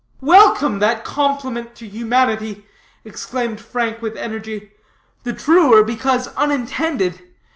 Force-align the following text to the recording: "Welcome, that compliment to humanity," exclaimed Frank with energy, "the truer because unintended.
"Welcome, 0.23 0.79
that 0.79 1.03
compliment 1.05 1.75
to 1.75 1.85
humanity," 1.87 2.65
exclaimed 3.05 3.61
Frank 3.61 4.01
with 4.01 4.17
energy, 4.17 4.71
"the 5.21 5.31
truer 5.33 5.83
because 5.83 6.27
unintended. 6.29 7.21